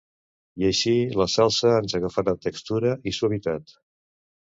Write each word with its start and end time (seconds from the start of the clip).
i 0.63 0.65
així 0.69 0.93
la 1.19 1.27
salsa 1.35 1.75
ens 1.83 1.97
agafarà 2.03 2.37
textura 2.49 2.99
i 3.13 3.19
suavitat 3.23 3.81